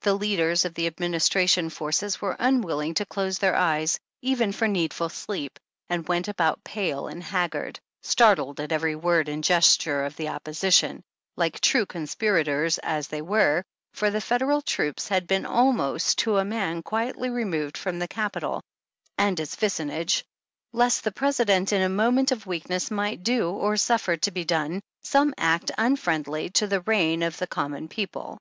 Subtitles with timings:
[0.00, 5.08] The leaders of the Administration forces were unwilling to close their eyes, even for needful
[5.08, 5.56] sleep,
[5.88, 11.04] and went about pale and haggard, startled at every word and gesture of the opposition,
[11.36, 13.62] like true conspirators, as they were,
[13.94, 18.60] for the Federal troops had been almost to a man quietly removed from the Capital
[19.16, 20.24] and its vicinage,
[20.72, 24.80] lest the President in a moment of weakness, might do or suffer to be done
[25.02, 28.38] some act unfriendly to the Reign of the Com mon People.